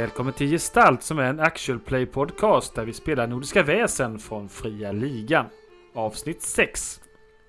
[0.00, 4.48] Välkommen till Gestalt som är en actual play podcast där vi spelar Nordiska väsen från
[4.48, 5.46] Fria Ligan.
[5.94, 7.00] Avsnitt 6.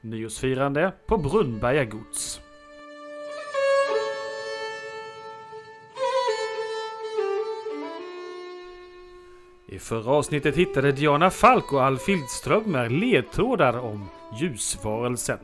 [0.01, 2.41] Nyårsfirande på Brunnberga gods.
[9.67, 14.09] I förra avsnittet hittade Diana Falk och Alf Hildströmer ledtrådar om
[14.41, 15.39] ljusvarelsen.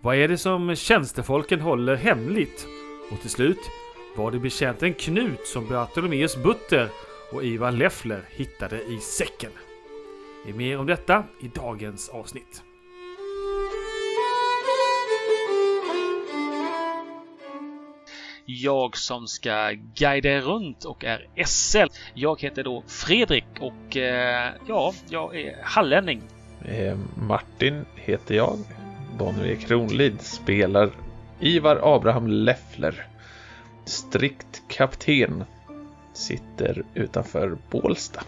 [0.00, 2.66] Vad är det som tjänstefolken håller hemligt?
[3.12, 3.60] Och till slut
[4.16, 6.88] var det betjänten Knut som Bartolomeus Butter
[7.32, 9.50] och Ivar Leffler hittade i säcken.
[10.44, 12.62] Det är mer om detta i dagens avsnitt.
[18.46, 21.86] Jag som ska guida er runt och är SL.
[22.14, 26.22] Jag heter då Fredrik och eh, ja, jag är hallänning.
[26.64, 28.58] Eh, Martin heter jag.
[29.18, 30.90] Bonnier Kronlid spelar
[31.40, 33.15] Ivar Abraham Leffler.
[33.86, 35.44] Strikt kapten.
[36.12, 38.22] Sitter utanför Bålsta.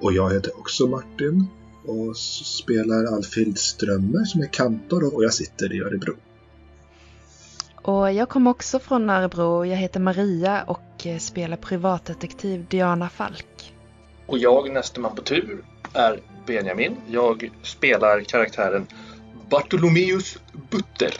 [0.00, 1.46] Och jag heter också Martin
[1.86, 6.14] och spelar Alfhild Strömmer som är kantor och jag sitter i Örebro.
[7.82, 9.64] Och jag kommer också från Örebro.
[9.64, 13.74] Jag heter Maria och spelar privatdetektiv Diana Falk.
[14.26, 16.96] Och jag, nästa man på tur, är Benjamin.
[17.06, 18.86] Jag spelar karaktären
[19.50, 20.38] Bartolomeus
[20.70, 21.14] Butter.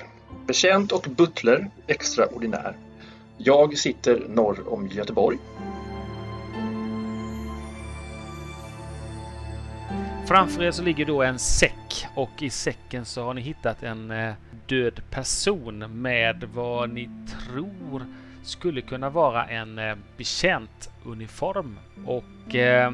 [0.46, 2.76] Betjänt och butler, extraordinär.
[3.42, 5.38] Jag sitter norr om Göteborg.
[10.28, 14.10] Framför er så ligger då en säck och i säcken så har ni hittat en
[14.10, 14.34] eh,
[14.66, 18.06] död person med vad ni tror
[18.42, 20.98] skulle kunna vara en eh, betjäntuniform.
[21.12, 21.78] uniform.
[22.06, 22.92] Och eh,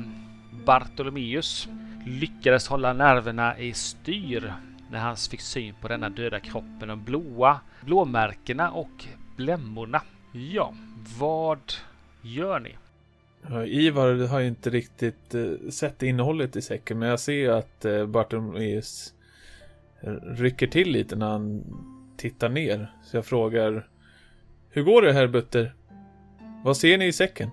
[0.65, 1.69] Bartolomeus
[2.07, 4.55] lyckades hålla nerverna i styr
[4.91, 6.89] när han fick syn på denna döda kroppen.
[6.89, 9.05] De blåa blåmärkena och
[9.37, 10.03] blämmorna.
[10.37, 10.75] Ja,
[11.19, 11.73] vad
[12.23, 12.77] gör ni?
[13.67, 18.07] Ivar har ju inte riktigt eh, sett innehållet i säcken men jag ser att eh,
[18.07, 19.13] Bartolomeus
[20.23, 21.65] rycker till lite när han
[22.17, 22.93] tittar ner.
[23.05, 23.89] Så jag frågar
[24.71, 25.75] Hur går det här Butter?
[26.65, 27.51] Vad ser ni i säcken?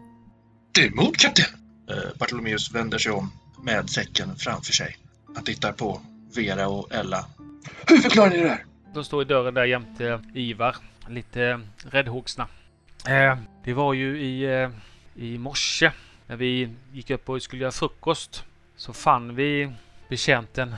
[0.71, 1.45] Det är mord kapten!
[1.89, 3.31] Eh, Bartolomeus vänder sig om
[3.63, 4.97] med säcken framför sig.
[5.35, 6.01] Han tittar på
[6.35, 7.25] Vera och Ella.
[7.87, 8.65] Hur förklarar ni det här?
[8.93, 10.75] De står i dörren där jämte Ivar.
[11.09, 12.47] Lite räddhågsna.
[13.07, 14.69] Eh, det var ju i, eh,
[15.15, 15.91] i morse
[16.27, 18.45] när vi gick upp och skulle göra frukost.
[18.75, 19.71] Så fann vi
[20.07, 20.75] betjänten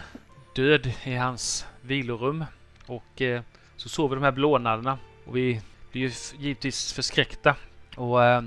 [0.55, 2.45] död i hans vilorum.
[2.85, 3.41] Och eh,
[3.75, 4.97] så såg vi de här blånaderna.
[5.25, 7.55] Och vi blev ju givetvis förskräckta.
[7.95, 8.43] Och eh,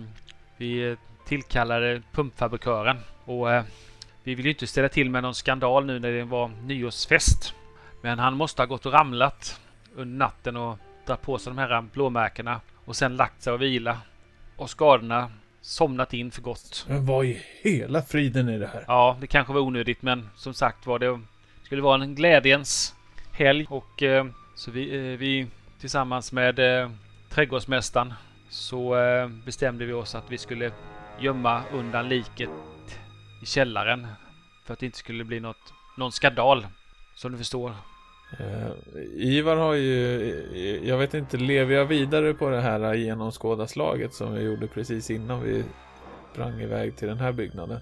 [0.56, 2.98] vi eh, tillkallade pumpfabrikören.
[3.24, 3.64] Och eh,
[4.22, 7.54] vi vill ju inte ställa till med någon skandal nu när det var nyårsfest.
[8.02, 9.60] Men han måste ha gått och ramlat
[9.94, 13.98] under natten och dragit på sig de här blåmärkena och sen lagt sig och vila.
[14.56, 16.84] Och skadorna somnat in för gott.
[16.88, 18.84] Men vad i hela friden är det här?
[18.86, 21.20] Ja, det kanske var onödigt men som sagt var det
[21.62, 22.94] skulle vara en glädjens
[23.32, 25.46] helg och eh, så vi, eh, vi
[25.80, 26.90] tillsammans med eh,
[27.30, 28.14] trädgårdsmästaren
[28.48, 30.72] så eh, bestämde vi oss att vi skulle
[31.20, 32.50] gömma undan liket
[33.42, 34.06] i källaren
[34.66, 36.66] för att det inte skulle bli något, någon skandal
[37.14, 37.72] som du förstår.
[38.40, 38.70] Uh,
[39.14, 44.42] Ivar har ju, jag vet inte, lever jag vidare på det här genomskådaslaget som vi
[44.42, 45.64] gjorde precis innan vi
[46.32, 47.80] sprang iväg till den här byggnaden?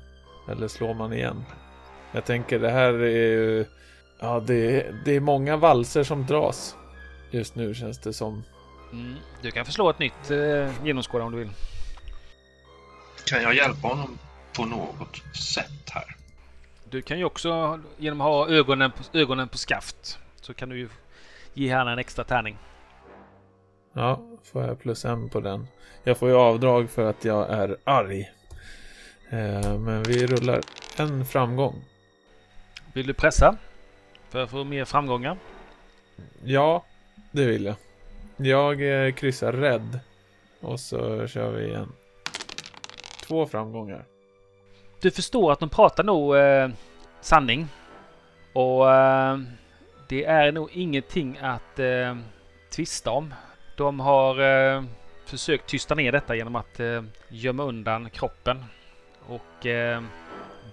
[0.50, 1.44] Eller slår man igen?
[2.12, 3.64] Jag tänker det här är ju,
[4.20, 6.76] ja det, är, det är många valser som dras
[7.30, 8.44] just nu känns det som.
[8.92, 11.50] Mm, du kan förslå ett nytt eh, genomskåda om du vill.
[13.26, 14.18] Kan jag hjälpa honom
[14.56, 16.16] på något sätt här?
[16.90, 20.78] Du kan ju också genom att ha ögonen på, ögonen på skaft så kan du
[20.78, 20.88] ju
[21.54, 22.58] ge henne en extra tärning.
[23.92, 25.66] Ja, får jag plus en på den.
[26.04, 28.30] Jag får ju avdrag för att jag är arg.
[29.30, 30.60] Eh, men vi rullar
[30.96, 31.84] en framgång.
[32.92, 33.56] Vill du pressa?
[34.28, 35.38] För att få mer framgångar?
[36.44, 36.84] Ja,
[37.32, 37.76] det vill jag.
[38.36, 40.00] Jag eh, kryssar rädd.
[40.60, 41.92] Och så kör vi igen.
[43.26, 44.04] Två framgångar.
[45.00, 46.68] Du förstår att de pratar nog eh,
[47.20, 47.68] sanning.
[48.52, 49.38] Och eh,
[50.08, 52.16] det är nog ingenting att eh,
[52.70, 53.34] tvista om.
[53.76, 54.84] De har eh,
[55.24, 58.64] försökt tysta ner detta genom att eh, gömma undan kroppen.
[59.26, 60.02] Och eh,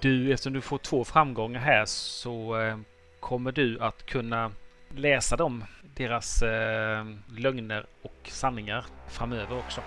[0.02, 2.78] du, eftersom du får två framgångar här så eh,
[3.20, 4.52] kommer du att kunna
[4.96, 5.64] läsa dem,
[5.96, 7.06] deras eh,
[7.38, 9.82] lögner och sanningar framöver också.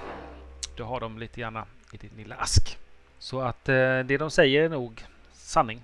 [0.76, 2.78] Du har dem lite grann i din lilla ask.
[3.18, 5.82] Så att eh, det de säger är nog sanning.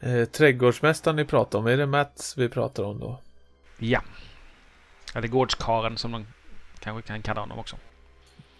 [0.00, 3.20] Eh, trädgårdsmästaren ni pratar om, är det Mats vi pratar om då?
[3.78, 4.02] Ja.
[5.14, 6.26] Eller gårdskaren som de
[6.78, 7.76] kanske kan kalla honom också.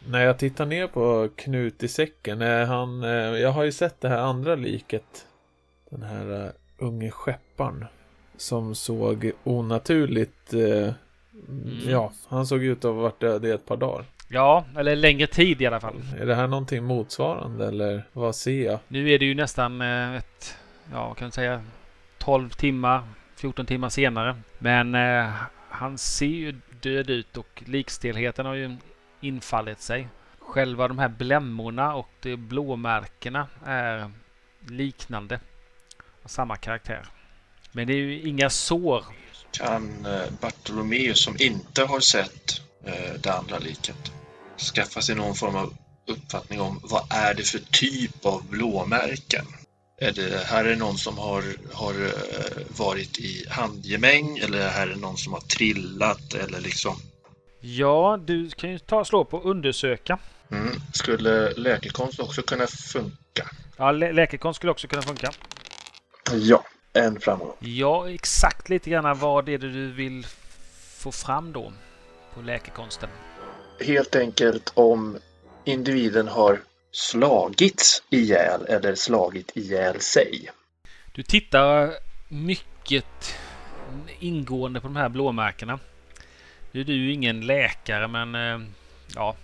[0.09, 4.01] När jag tittar ner på Knut i säcken, är han, eh, jag har ju sett
[4.01, 5.27] det här andra liket.
[5.91, 7.85] Den här uh, unge skepparen.
[8.37, 10.93] Som såg onaturligt, uh,
[11.87, 14.05] ja, han såg ut att ha varit död i ett par dagar.
[14.29, 16.03] Ja, eller längre tid i alla fall.
[16.21, 18.79] Är det här någonting motsvarande eller vad ser jag?
[18.89, 20.34] Nu är det ju nästan eh, ett,
[20.91, 21.65] ja vad kan man säga,
[22.19, 23.03] 12 timmar,
[23.37, 24.37] 14 timmar senare.
[24.59, 25.33] Men eh,
[25.69, 28.77] han ser ju död ut och likstelheten har ju
[29.21, 30.09] infallit sig.
[30.39, 34.11] Själva de här blämmorna och de blåmärkena är
[34.69, 35.41] liknande.
[36.25, 37.07] Samma karaktär.
[37.73, 39.05] Men det är ju inga sår.
[39.51, 44.13] Kan eh, Bartolomeus som inte har sett eh, det andra liket
[44.75, 45.77] skaffa sig någon form av
[46.07, 49.47] uppfattning om vad är det för typ av blåmärken?
[49.96, 54.96] Är det här är någon som har, har eh, varit i handgemäng eller här är
[54.96, 56.96] någon som har trillat eller liksom?
[57.61, 60.19] Ja, du kan ju ta slå på undersöka.
[60.50, 60.81] Mm.
[60.93, 63.50] Skulle läkekonst också kunna funka?
[63.76, 65.31] Ja, lä läkekonst skulle också kunna funka.
[66.32, 67.56] Ja, en framgång.
[67.58, 70.26] Ja, exakt lite grann vad är det du vill
[70.99, 71.73] få fram då
[72.35, 73.08] på läkekonsten?
[73.81, 75.19] Helt enkelt om
[75.64, 76.61] individen har
[76.94, 80.50] slagits ihjäl eller slagit ihjäl sig.
[81.12, 81.94] Du tittar
[82.29, 83.37] mycket
[84.19, 85.79] ingående på de här blåmärkena.
[86.73, 88.69] Nu är du ingen läkare men eh,
[89.14, 89.37] ja,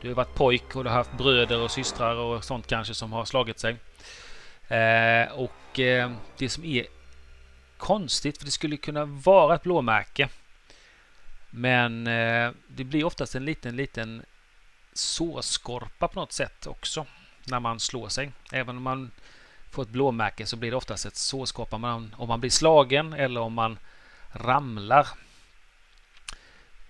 [0.00, 3.12] du har varit pojk och du har haft bröder och systrar och sånt kanske som
[3.12, 3.76] har slagit sig.
[4.68, 6.86] Eh, och eh, det som är
[7.76, 10.28] konstigt, för det skulle kunna vara ett blåmärke.
[11.50, 14.22] Men eh, det blir oftast en liten, liten
[14.98, 17.06] sårskorpa på något sätt också
[17.44, 18.32] när man slår sig.
[18.52, 19.10] Även om man
[19.70, 21.76] får ett blåmärke så blir det oftast ett sårskorpa
[22.16, 23.78] om man blir slagen eller om man
[24.32, 25.08] ramlar.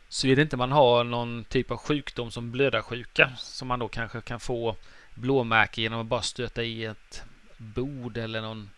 [0.08, 4.40] Såvida inte man har någon typ av sjukdom som blödarsjuka som man då kanske kan
[4.40, 4.76] få
[5.14, 7.22] blåmärke genom att bara stöta i ett
[7.56, 8.70] bord eller någon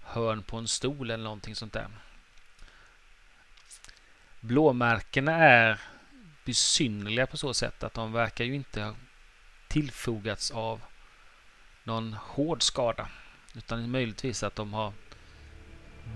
[0.00, 1.88] hörn på en stol eller någonting sånt där.
[4.40, 5.80] Blåmärkena är
[6.44, 8.94] besynnerliga på så sätt att de verkar ju inte ha
[9.68, 10.80] tillfogats av
[11.84, 13.08] någon hård skada.
[13.56, 14.92] Utan möjligtvis att de har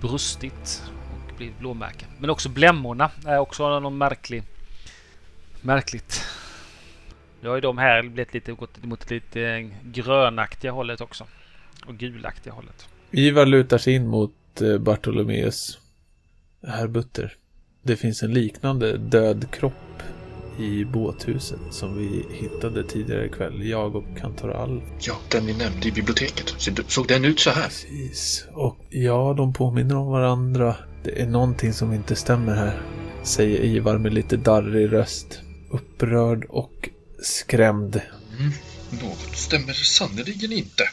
[0.01, 0.83] brustit
[1.29, 2.09] och blivit blåmärken.
[2.19, 4.43] Men också blämmorna är också någon märklig,
[5.61, 6.25] märkligt.
[7.41, 11.27] Nu har ju de här blivit lite, gått mot lite grönaktiga hållet också.
[11.87, 12.89] Och gulaktiga hållet.
[13.11, 15.79] Ivar lutar sig in mot eh, Bartolomeus.
[16.67, 17.37] Herr Butter.
[17.83, 19.84] Det finns en liknande död kropp
[20.59, 23.67] i båthuset som vi hittade tidigare ikväll.
[23.67, 24.83] Jag och kantor Alf.
[25.01, 26.55] Ja, den vi nämnde i biblioteket.
[26.87, 27.63] Såg den ut så här?
[27.63, 28.47] Precis.
[28.53, 30.77] Och ja, de påminner om varandra.
[31.05, 32.83] Det är någonting som inte stämmer här.
[33.23, 35.41] Säger Ivar med lite darrig röst.
[35.71, 36.89] Upprörd och
[37.23, 38.01] skrämd.
[38.39, 38.53] Mm,
[39.03, 40.89] något stämmer sannerligen inte.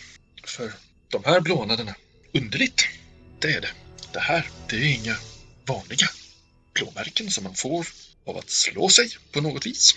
[0.46, 0.72] För
[1.12, 1.96] de här blånaderna,
[2.34, 2.88] underligt.
[3.40, 3.72] Det är det.
[4.14, 5.16] Det här, det är inga
[5.66, 6.08] vanliga
[6.74, 7.88] blåmärken som man får
[8.26, 9.96] av att slå sig på något vis.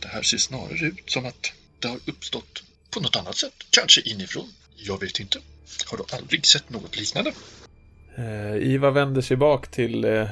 [0.00, 4.00] Det här ser snarare ut som att det har uppstått på något annat sätt, kanske
[4.00, 4.48] inifrån.
[4.76, 5.38] Jag vet inte.
[5.86, 7.32] Har du aldrig sett något liknande?
[8.16, 10.28] Eh, Iva vänder sig bak till eh,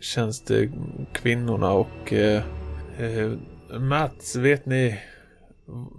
[0.00, 2.42] tjänstekvinnorna och eh,
[2.98, 3.30] eh,
[3.80, 5.00] Mats, vet ni,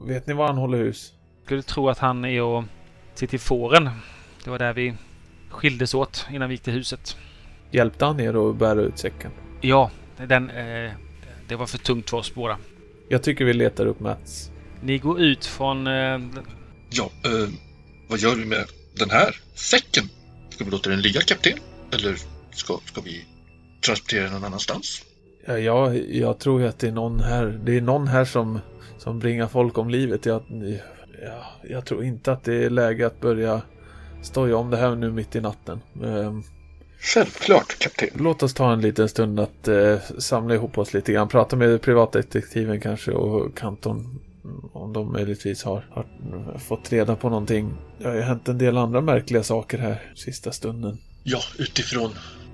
[0.07, 1.13] vet ni var han håller hus?
[1.45, 2.63] Skulle tro att han är och
[3.13, 3.89] ser till fåren.
[4.43, 4.93] Det var där vi
[5.49, 7.17] skildes åt innan vi gick till huset.
[7.71, 9.31] Hjälpte han er att bära ut säcken?
[9.61, 9.91] Ja,
[10.27, 10.91] den, eh,
[11.47, 12.57] det var för tungt för oss båda.
[13.09, 14.51] Jag tycker vi letar upp Mats.
[14.81, 15.87] Ni går ut från...
[15.87, 16.19] Eh,
[16.89, 17.49] ja, eh,
[18.07, 20.09] vad gör vi med den här säcken?
[20.49, 21.57] Ska vi låta den ligga, kapten?
[21.93, 22.17] Eller
[22.51, 23.25] ska, ska vi
[23.85, 25.01] transportera den någon annanstans?
[25.45, 27.59] Ja, jag, jag tror ju att det är någon här.
[27.65, 28.59] Det är någon här som,
[28.97, 30.25] som bringar folk om livet.
[30.25, 30.43] Jag,
[31.21, 33.61] ja, jag tror inte att det är läge att börja
[34.21, 35.81] stoja om det här nu mitt i natten.
[37.01, 38.09] Självklart, kapten.
[38.15, 41.27] Låt oss ta en liten stund att eh, samla ihop oss lite grann.
[41.27, 44.19] Prata med privatdetektiven kanske och kanton.
[44.73, 46.05] Om de möjligtvis har, har
[46.59, 47.73] fått reda på någonting.
[47.97, 50.97] Det har ju hänt en del andra märkliga saker här sista stunden.
[51.23, 52.11] Ja, utifrån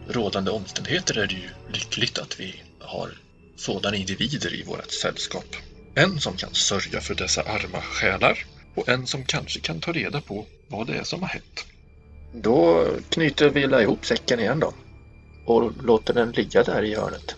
[0.08, 3.10] rådande omständigheter är det ju lyckligt att vi har
[3.56, 5.56] sådana individer i vårt sällskap.
[5.96, 10.22] En som kan sörja för dessa arma själar och en som kanske kan ta reda
[10.22, 11.66] på vad det är som har hänt.
[12.32, 14.74] Då knyter vi ihop säcken igen då.
[15.46, 17.36] Och låter den ligga där i hörnet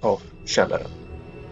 [0.00, 0.90] av källaren.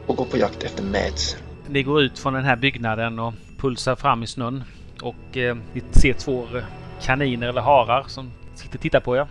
[0.07, 1.37] Och går på jakt efter Mads.
[1.69, 4.65] Ni går ut från den här byggnaden och pulsar fram i snön.
[5.03, 6.65] Och eh, ni ser två eh,
[7.03, 9.27] kaniner eller harar som sitter och tittar på er.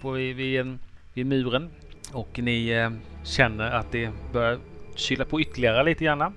[0.00, 0.78] På, vid, vid,
[1.14, 1.70] vid muren.
[2.12, 2.90] Och ni eh,
[3.24, 4.58] känner att det börjar
[4.94, 6.32] kyla på ytterligare lite grann.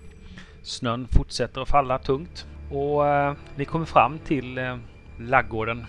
[0.64, 2.46] Snön fortsätter att falla tungt.
[2.72, 4.78] Och eh, ni kommer fram till eh,
[5.20, 5.86] laggården.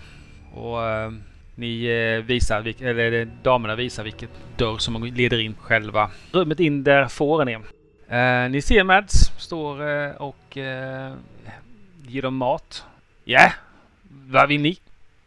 [0.55, 1.11] Och eh,
[1.55, 7.07] ni eh, visar, eller damerna visar vilket dörr som leder in själva rummet in där
[7.07, 7.61] fåren är.
[8.07, 11.13] Eh, ni ser Mads står eh, och eh,
[12.07, 12.83] ger dem mat.
[13.23, 13.51] Ja,
[14.09, 14.77] vad vill ni?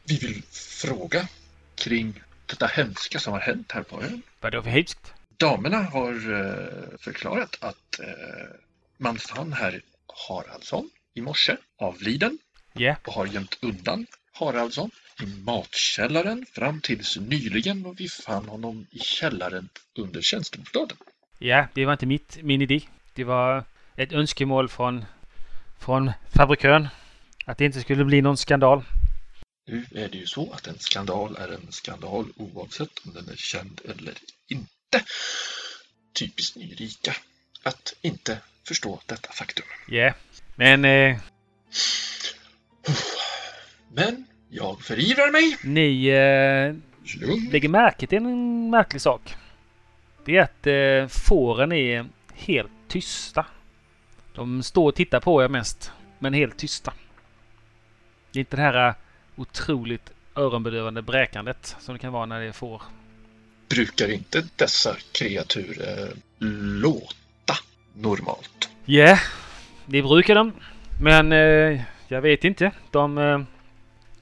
[0.04, 0.42] Vi vill
[0.82, 1.28] fråga
[1.74, 4.22] kring detta hemska som har hänt här på ön.
[4.40, 5.14] Vadå för hemskt?
[5.36, 8.06] Damerna har eh, förklarat att eh,
[8.96, 9.80] man fann herr
[10.28, 12.38] Haraldsson i morse avliden
[12.72, 14.90] Ja, och har gömt undan Haraldsson
[15.22, 20.96] i matkällaren fram tills nyligen och vi fann honom i källaren under tjänstebostaden.
[21.38, 22.80] ja, det var inte mitt, min idé.
[23.14, 23.64] Det var
[23.96, 25.04] ett önskemål från,
[25.78, 26.88] från fabrikön.
[27.44, 28.84] Att det inte skulle bli någon skandal.
[29.66, 33.36] Nu är det ju så att en skandal är en skandal oavsett om den är
[33.36, 34.14] känd eller
[34.48, 35.04] inte.
[36.18, 37.16] Typiskt nyrika
[37.62, 39.64] att inte förstå detta faktum.
[39.88, 40.14] Ja,
[40.56, 41.18] men eh,
[43.92, 45.56] Men jag förivrar mig.
[45.62, 46.74] ni eh,
[47.52, 49.36] lägger märke till en märklig sak.
[50.24, 53.46] Det är att eh, fåren är helt tysta.
[54.34, 56.92] De står och tittar på er mest, men helt tysta.
[58.32, 58.94] Det är inte det här eh,
[59.36, 62.82] otroligt öronbedövande bräkandet som det kan vara när det är får.
[63.68, 66.16] Brukar inte dessa kreatur eh,
[66.80, 67.54] låta
[67.92, 68.70] normalt?
[68.84, 69.18] Ja,
[69.86, 70.52] det brukar de.
[71.02, 72.72] Men eh, jag vet inte.
[72.90, 73.40] De, eh,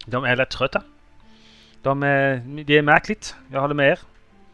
[0.06, 0.82] de är lätt trötta.
[1.82, 2.36] De, är...
[2.64, 3.36] det är märkligt.
[3.52, 3.98] Jag håller med er.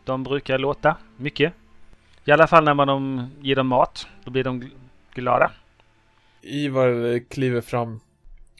[0.04, 1.52] De brukar låta mycket.
[2.24, 4.06] I alla fall när man de ger dem mat.
[4.24, 4.70] Då blir de
[5.14, 5.50] glada.
[6.42, 8.00] Ivar eh, kliver fram.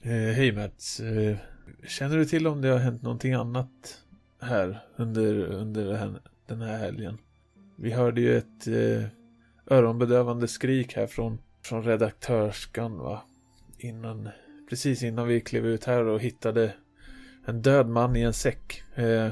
[0.03, 1.01] Eh, Hej Mats.
[1.01, 1.37] Eh,
[1.87, 4.01] känner du till om det har hänt någonting annat
[4.41, 6.13] här under, under den här,
[6.47, 7.19] den här helgen?
[7.77, 9.09] Vi hörde ju ett eh,
[9.77, 13.23] öronbedövande skrik här från, från redaktörskan va?
[13.79, 14.29] Innan,
[14.69, 16.73] precis innan vi klev ut här och hittade
[17.45, 18.83] en död man i en säck.
[18.95, 19.31] Eh,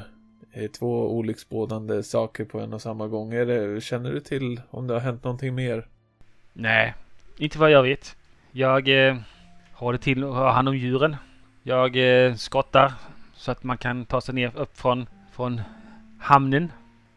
[0.53, 3.31] är två olycksbådande saker på en och samma gång.
[3.31, 5.87] Det, känner du till om det har hänt någonting mer?
[6.53, 6.95] Nej,
[7.37, 8.17] inte vad jag vet.
[8.53, 9.17] Jag eh,
[9.73, 11.17] har det till att ha hand om djuren.
[11.63, 12.93] Jag eh, skottar
[13.35, 15.61] så att man kan ta sig ner upp från, från
[16.19, 16.73] hamnen.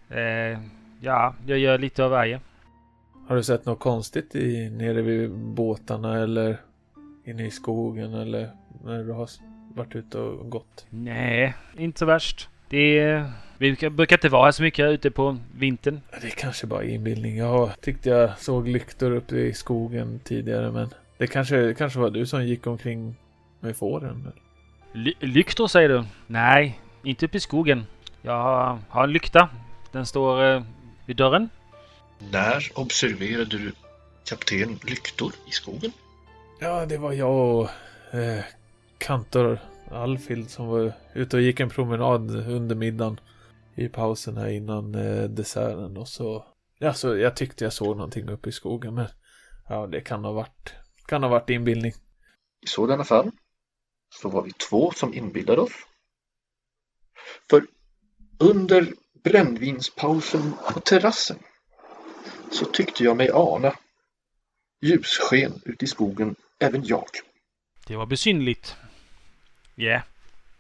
[0.09, 0.59] Eh,
[1.01, 2.39] ja, jag gör lite av varje.
[3.27, 6.57] Har du sett något konstigt i, nere vid båtarna eller
[7.25, 8.49] inne i skogen eller
[8.83, 9.29] när du har
[9.75, 10.85] varit ute och gått?
[10.89, 12.49] Nej, inte så värst.
[12.69, 16.01] Det är, vi brukar, brukar inte vara här så mycket ute på vintern.
[16.21, 17.37] Det är kanske bara inbildning.
[17.37, 22.25] Jag tyckte jag såg lyktor uppe i skogen tidigare men det kanske, kanske var du
[22.25, 23.15] som gick omkring
[23.59, 24.31] med fåren.
[24.93, 26.03] Ly- lyktor säger du?
[26.27, 27.85] Nej, inte uppe i skogen.
[28.21, 29.49] Jag har, har en lykta.
[29.91, 30.63] Den står eh,
[31.05, 31.49] vid dörren.
[32.31, 33.71] När observerade du
[34.29, 35.91] kapten Lyktor i skogen?
[36.59, 37.69] Ja, det var jag och
[38.19, 38.43] eh,
[39.03, 39.59] kantor
[39.91, 43.19] Alfild som var ute och gick en promenad under middagen
[43.75, 46.45] i pausen här innan eh, desserten och så
[46.79, 49.07] Ja, så jag tyckte jag såg någonting uppe i skogen men
[49.69, 50.73] ja, det kan ha varit
[51.05, 51.91] kan ha varit inbildning.
[52.61, 53.31] I sådana fall
[54.09, 55.73] så var vi två som inbillade oss.
[57.49, 57.65] För
[58.37, 58.93] under
[59.23, 61.37] brännvinspausen på terrassen
[62.51, 63.75] så tyckte jag mig ana
[64.81, 67.05] ljussken ute i skogen, även jag.
[67.87, 68.75] Det var besynligt.
[69.75, 70.01] Ja,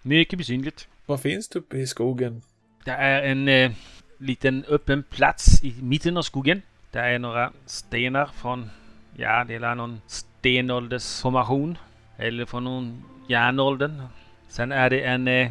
[0.01, 0.87] mycket besynligt.
[1.05, 2.41] Vad finns det uppe i skogen?
[2.85, 3.71] Det är en eh,
[4.17, 6.61] liten öppen plats i mitten av skogen.
[6.91, 8.69] Det är några stenar från,
[9.15, 11.77] ja, det är någon stenåldersformation.
[12.17, 14.01] Eller från någon järnåldern.
[14.47, 15.49] Sen är det en eh,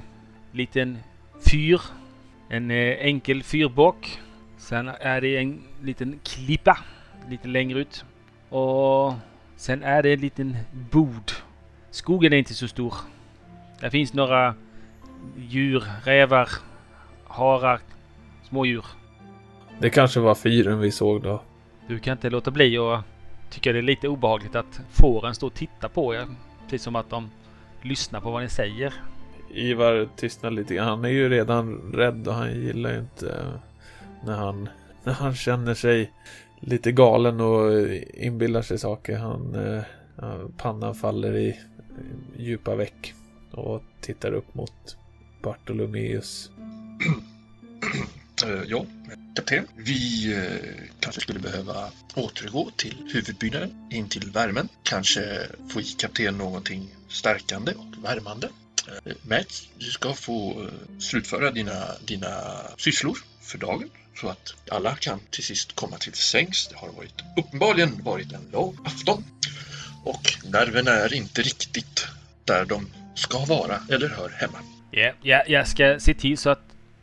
[0.53, 0.99] liten
[1.51, 1.81] fyr.
[2.49, 4.21] En eh, enkel fyrbock.
[4.59, 6.79] Sen är det en liten klippa
[7.29, 8.05] lite längre ut.
[8.49, 9.15] Och
[9.57, 10.57] sen är det en liten
[10.91, 11.33] bod.
[11.91, 12.95] Skogen är inte så stor.
[13.83, 14.55] Det finns några
[15.37, 16.49] djur, rävar,
[17.25, 17.81] harar,
[18.49, 18.85] smådjur.
[19.79, 21.43] Det kanske var fyren vi såg då.
[21.89, 22.99] Du kan inte låta bli och
[23.51, 26.27] tycka det är lite obehagligt att fåren står och tittar på er.
[26.65, 27.31] Precis som att de
[27.83, 28.95] lyssnar på vad ni säger.
[29.51, 30.89] Ivar tystnar lite grann.
[30.89, 33.61] Han är ju redan rädd och han gillar ju inte eh,
[34.25, 34.69] när han,
[35.05, 36.13] när han känner sig
[36.61, 39.19] lite galen och inbillar sig saker.
[39.19, 39.83] Han, eh,
[40.57, 41.59] pannan faller i,
[42.37, 43.15] i djupa veck
[43.53, 44.97] och tittar upp mot
[45.43, 46.51] Bartolomeus.
[48.45, 48.87] Uh, eh, ja,
[49.37, 49.67] kapten.
[49.77, 54.69] Vi uh, kanske skulle behöva återgå till huvudbyggnaden, in till värmen.
[54.83, 58.49] Kanske få i kapten någonting stärkande och värmande.
[58.89, 60.69] Eh, uh, Matt, du ska få
[60.99, 62.29] slutföra dina, dina
[62.77, 63.91] sysslor för dagen.
[64.21, 66.69] så att alla kan till sist komma till sängs.
[66.69, 69.25] Det har varit, uppenbarligen varit en lång afton
[70.05, 72.07] och nerverna är inte riktigt
[72.45, 74.59] där de ska vara eller hör hemma.
[74.91, 76.63] Ja, ja, jag ska se till så att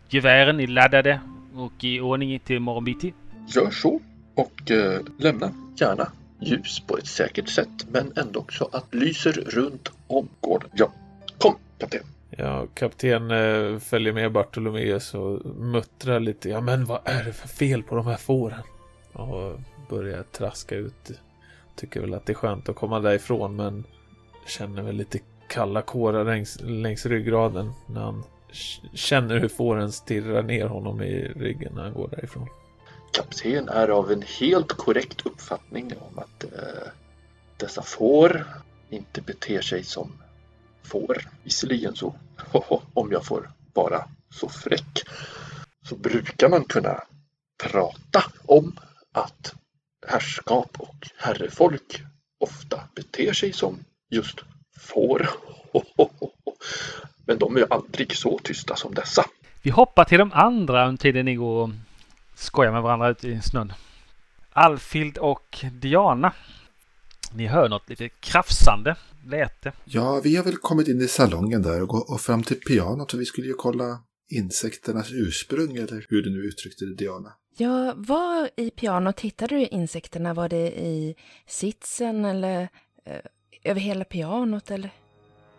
[0.10, 1.20] gevären är laddade
[1.56, 3.13] och i ordning till morgonbitti.
[3.48, 4.01] Gör så
[4.36, 9.92] och eh, lämna gärna ljus på ett säkert sätt men ändå också att lyser runt
[10.08, 10.70] om gården.
[10.74, 10.92] Ja,
[11.38, 12.04] kom kapten.
[12.30, 16.50] Ja, kapten eh, följer med Bartolomeus och muttrar lite.
[16.50, 18.62] Ja, men vad är det för fel på de här fåren?
[19.13, 21.12] Och börjar traska ut.
[21.75, 23.84] Tycker väl att det är skönt att komma därifrån, men
[24.48, 28.24] känner väl lite kalla kårar längs, längs ryggraden när han
[28.94, 32.48] känner hur fåren stirrar ner honom i ryggen när han går därifrån.
[33.13, 36.89] Kapten är av en helt korrekt uppfattning om att eh,
[37.58, 38.46] dessa får
[38.89, 40.12] inte beter sig som
[40.84, 41.18] får.
[41.44, 42.15] Visserligen så,
[42.94, 45.03] om jag får vara så fräck,
[45.89, 47.03] så brukar man kunna
[47.63, 48.75] prata om
[49.13, 49.53] att
[50.08, 52.03] herrskap och herrefolk
[52.39, 53.79] ofta beter sig som
[54.10, 54.39] just
[54.79, 55.29] får.
[57.25, 59.25] Men de är aldrig så tysta som dessa.
[59.62, 61.69] Vi hoppar till de andra under tiden ni går och
[62.36, 63.74] skojar med varandra ute i snön.
[64.50, 66.33] Alfild och Diana.
[67.33, 68.95] Ni hör något lite krafsande
[69.25, 69.71] läte.
[69.86, 73.13] Ja, vi har väl kommit in i salongen där och, gå, och fram till pianot.
[73.13, 77.33] Vi skulle ju kolla insekternas ursprung, eller hur du nu uttryckte det, Diana.
[77.57, 80.33] Ja, var i pianot hittade du insekterna?
[80.33, 81.15] Var det i
[81.48, 82.69] sitsen eller
[83.05, 83.15] eh,
[83.63, 84.92] över hela pianot eller?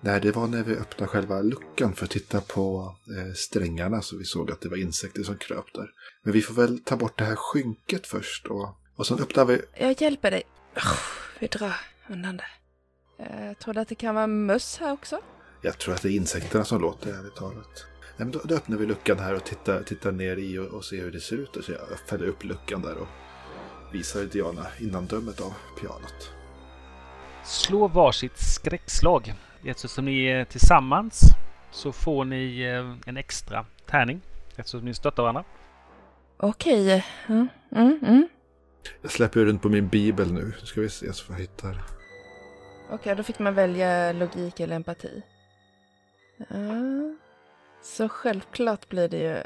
[0.01, 4.17] Nej, det var när vi öppnade själva luckan för att titta på eh, strängarna så
[4.17, 5.91] vi såg att det var insekter som kröp där.
[6.23, 9.63] Men vi får väl ta bort det här skynket först och, och sen öppnar vi...
[9.75, 10.43] Jag hjälper dig.
[11.39, 11.75] Vi drar
[12.09, 12.45] undan det.
[13.47, 15.21] Jag trodde att det kan vara möss här också.
[15.63, 17.87] Jag tror att det är insekterna som låter, ärligt talat.
[18.17, 20.85] Nej, men då, då öppnar vi luckan här och tittar, tittar ner i och, och
[20.85, 21.65] ser hur det ser ut.
[21.65, 23.09] Så jag fäller upp luckan där och
[23.93, 26.40] visar Diana innandömet av pianot.
[27.51, 29.35] Slå varsitt skräckslag.
[29.65, 31.21] Eftersom ni är tillsammans
[31.71, 34.21] så får ni eh, en extra tärning.
[34.57, 35.45] Eftersom ni stöttar varandra.
[36.37, 37.07] Okej.
[37.29, 38.29] Mm, mm, mm.
[39.03, 40.45] Jag släpper runt på min bibel nu.
[40.61, 41.83] Nu ska vi se så jag hittar.
[42.91, 45.23] Okej, då fick man välja logik eller empati.
[46.37, 47.17] Ja.
[47.83, 49.37] Så självklart blir det ju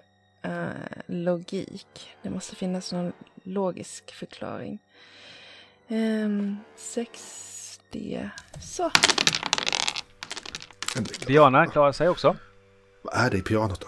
[0.51, 0.69] eh,
[1.07, 2.17] logik.
[2.23, 3.12] Det måste finnas någon
[3.43, 4.79] logisk förklaring.
[5.88, 6.57] Um,
[7.94, 8.30] 6D.
[8.61, 8.90] Så.
[11.26, 12.37] Diana klarar sig också.
[13.02, 13.87] Vad är det i pianot då?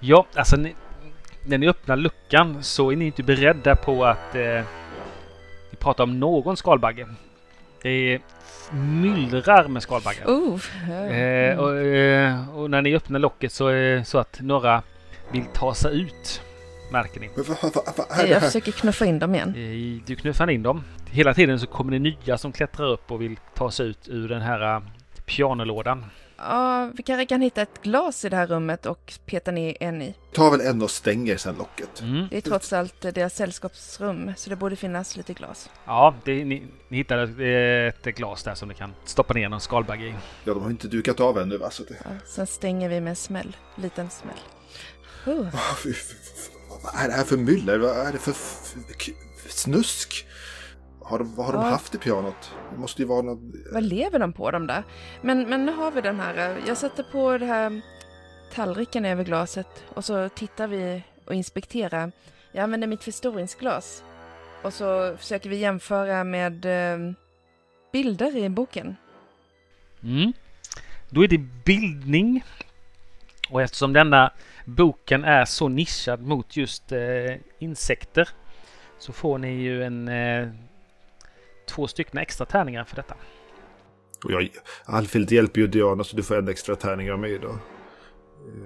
[0.00, 0.74] Ja, alltså ni,
[1.46, 4.62] när ni öppnar luckan så är ni inte beredda på att eh,
[5.70, 7.06] vi pratar om någon skalbagge.
[7.82, 8.20] Det
[8.72, 10.26] myllrar med skalbaggar.
[10.26, 10.60] Oh.
[11.12, 14.82] Eh, och, eh, och när ni öppnar locket så är det så att några
[15.30, 16.42] vill ta sig ut.
[16.92, 17.30] Märker ni.
[17.36, 19.48] Men vad, vad, vad, vad är det Jag försöker knuffa in dem igen.
[19.48, 20.84] Eh, Du knuffar in dem.
[21.10, 24.28] Hela tiden så kommer det nya som klättrar upp och vill ta sig ut ur
[24.28, 24.82] den här eh,
[25.24, 26.04] pianolodan.
[26.36, 30.02] Ja, vi kanske kan hitta ett glas i det här rummet och peta ner en
[30.02, 30.14] i.
[30.32, 32.00] Ta väl en och stänger sen locket.
[32.00, 32.26] Mm.
[32.30, 35.70] Det är trots allt deras sällskapsrum, så det borde finnas lite glas.
[35.84, 39.60] Ja, det, ni, ni hittade ett, ett glas där som ni kan stoppa ner någon
[39.60, 40.14] skalbagge i.
[40.44, 41.70] Ja, de har inte dukat av ännu va?
[41.70, 41.94] Så det...
[42.04, 43.56] Ja, sen stänger vi med en smäll.
[43.76, 44.38] Liten smäll.
[45.26, 45.46] Oh.
[45.54, 47.78] Ah, fy- fy- fy- Vad är det här för myller?
[47.78, 48.34] Vad är det för
[49.48, 50.26] snusk?
[51.04, 51.68] Har de, vad har de Ja.
[51.68, 52.50] haft i pianot?
[52.72, 53.38] Det måste ju vara något...
[53.72, 54.84] Vad lever de på de där?
[55.22, 56.50] Men, men nu har vi den här.
[56.56, 57.80] eh, Jag sätter på det här
[58.54, 62.12] tallriken över glaset och så tittar vi och inspekterar.
[62.52, 64.02] Jag använder mitt förstoringsglas.
[64.62, 67.12] Och så försöker vi jämföra med eh,
[67.92, 68.96] bilder i boken.
[70.02, 70.32] Mm.
[71.10, 72.44] Då är det bildning.
[73.50, 74.32] Och eftersom denna
[74.64, 78.28] boken är så nischad mot just eh, insekter
[78.98, 80.48] så får ni ju en eh,
[81.68, 83.14] två stycken extra tärningar för detta.
[84.24, 84.48] Och jag,
[84.84, 87.58] Alfhild hjälper ju Diana så du får en extra tärning av mig då.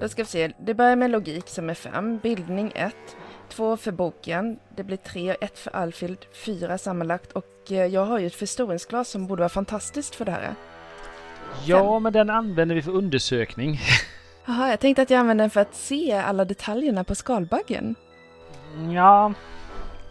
[0.00, 0.52] Då ska vi se.
[0.60, 3.16] Det börjar med logik som är fem, bildning ett,
[3.48, 8.18] två för boken, det blir tre, ett för Alfhild, fyra sammanlagt och eh, jag har
[8.18, 10.54] ju ett förstoringsglas som borde vara fantastiskt för det här.
[11.64, 13.80] Ja, men den använder vi för undersökning.
[14.48, 17.94] Jaha, jag tänkte att jag använder den för att se alla detaljerna på skalbaggen.
[18.94, 19.32] Ja,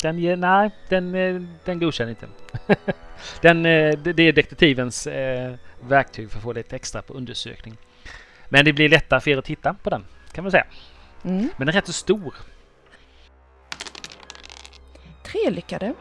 [0.01, 0.35] den ger...
[0.35, 2.27] Nej, den, eh, den godkänner inte.
[3.41, 5.53] den, eh, det är detektivens eh,
[5.87, 7.77] verktyg för att få lite extra på undersökning.
[8.49, 10.65] Men det blir lättare för er att titta på den, kan man säga.
[11.23, 11.49] Mm.
[11.57, 12.35] Men den är rätt så stor.
[15.23, 15.93] Tre lyckade.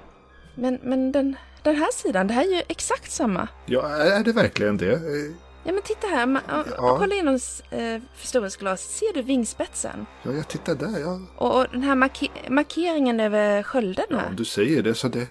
[0.55, 3.49] Men, men den, den här sidan, det här är ju exakt samma.
[3.66, 5.01] Ja, är det verkligen det?
[5.66, 6.92] Ja men titta här, och, Ja.
[6.92, 7.38] och kolla genom
[7.70, 8.81] eh, förstoringsglas.
[8.81, 10.07] Ser du vingspetsen?
[10.22, 10.98] Ja, jag tittar där.
[11.00, 14.29] Ja, Och, och den här marke- markeringen över skölden ja här.
[14.29, 15.27] om du säger det så det...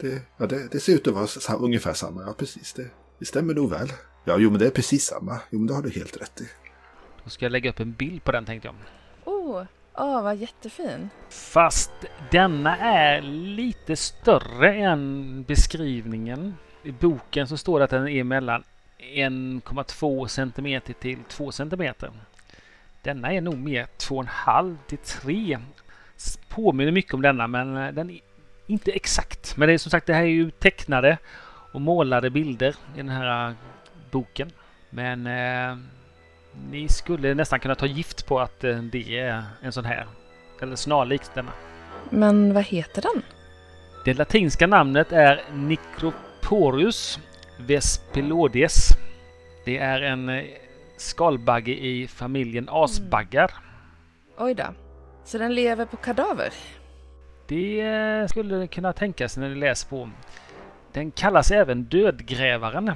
[0.00, 2.22] Det, ja, det, det ser ut att vara ungefär samma.
[2.22, 2.72] Ja, precis.
[2.72, 2.86] Det,
[3.18, 3.88] det stämmer nog väl.
[4.24, 5.40] Ja, jo, men det är precis samma.
[5.50, 6.48] Jo, men det har du helt rätt i.
[7.24, 8.74] Då ska jag lägga upp en bild på den tänkte jag.
[9.24, 9.62] Åh,
[9.94, 11.10] oh, vad jättefin.
[11.30, 11.90] Fast
[12.30, 16.54] denna är lite större än beskrivningen.
[16.82, 18.64] I boken så står det att den är mellan
[19.02, 21.94] 1,2 cm till 2 cm.
[23.02, 25.58] Denna är nog mer 2,5 till 3.
[26.16, 28.20] S- Påminner mycket om denna men eh, den är
[28.66, 29.56] inte exakt.
[29.56, 31.18] Men det är som sagt det här är ju tecknade
[31.72, 33.54] och målade bilder i den här eh,
[34.10, 34.50] boken.
[34.90, 35.76] Men eh,
[36.70, 40.06] ni skulle nästan kunna ta gift på att eh, det är en sån här.
[40.60, 41.52] Eller snarlikt denna.
[42.10, 43.22] Men vad heter den?
[44.04, 47.18] Det latinska namnet är Nicroporius
[47.66, 48.88] vespilodes.
[49.64, 50.44] Det är en eh,
[50.96, 53.50] skalbagge i familjen asbaggar.
[54.38, 54.64] Oj då.
[55.24, 56.52] Så den lever på kadaver?
[57.46, 60.10] Det eh, skulle kunna tänkas när ni läser på.
[60.92, 62.92] Den kallas även dödgrävaren.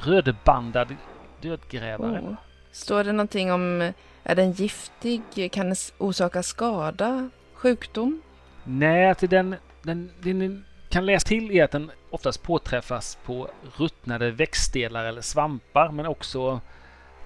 [0.00, 0.96] Rödbandad
[1.40, 2.20] dödgrävare.
[2.20, 2.34] Oh.
[2.72, 5.22] Står det någonting om, eh, är den giftig?
[5.52, 7.30] Kan den orsaka skada?
[7.54, 8.22] Sjukdom?
[8.64, 13.50] Nej, att den, den, det ni kan läsa till är att den oftast påträffas på
[13.76, 16.60] ruttnade växtdelar eller svampar men också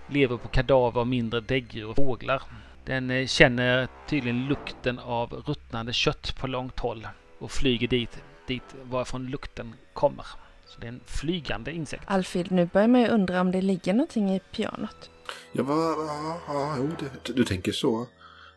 [0.07, 2.43] lever på kadaver av mindre däggdjur och fåglar.
[2.85, 8.75] Den eh, känner tydligen lukten av ruttnande kött på långt håll och flyger dit, dit
[8.83, 10.27] varifrån lukten kommer.
[10.67, 12.03] Så det är en flygande insekt.
[12.07, 15.11] Alfred, nu börjar man ju undra om det ligger någonting i pianot.
[15.53, 15.79] Ja, vad...
[15.79, 18.07] Ja, ja, jo, det, du tänker så.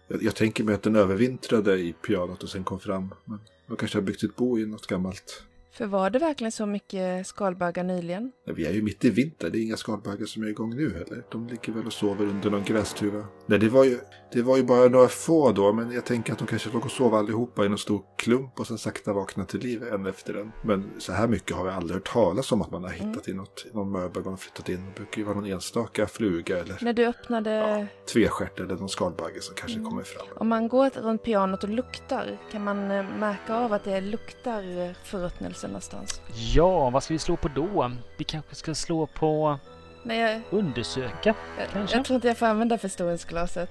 [0.07, 3.13] Jag, jag tänker mig att den övervintrade i pianot och sen kom fram.
[3.25, 5.43] Men man kanske har byggt ett bo i något gammalt.
[5.77, 8.31] För var det verkligen så mycket skalbaggar nyligen?
[8.45, 11.23] Vi är ju mitt i vinter, det är inga skalbaggar som är igång nu heller.
[11.31, 13.25] De ligger väl och sover under någon grästuva.
[13.45, 13.99] Nej, det var ju,
[14.31, 16.91] det var ju bara några få då, men jag tänker att de kanske låg och
[16.91, 20.51] sov allihopa i någon stor klump och sen sakta vaknade till liv en efter en.
[20.61, 23.33] Men så här mycket har vi aldrig hört talas om att man har hittat i
[23.33, 24.85] något, någon möbel man har flyttat in.
[24.85, 29.41] Det brukar ju vara någon enstaka fluga eller När du öppnade, tvestjärt eller någon skalbagge
[29.41, 30.27] som kanske kommer fram.
[30.35, 34.93] om man går runt pianot och luktar, kan man eh, märka av att det luktar
[35.05, 36.21] förruttnelse någonstans?
[36.55, 37.91] Ja, vad ska vi slå på då?
[38.17, 39.59] Vi kanske ska slå på
[40.03, 41.35] Nej, jag, undersöka?
[41.57, 41.97] jag, Kanske.
[41.97, 43.69] jag tror inte jag får använda förstoringsglaset.